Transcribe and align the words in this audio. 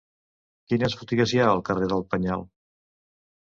Quines 0.71 0.95
botigues 1.01 1.33
hi 1.35 1.41
ha 1.43 1.51
al 1.51 1.61
carrer 1.69 1.91
del 1.93 2.03
Penyal? 2.15 2.43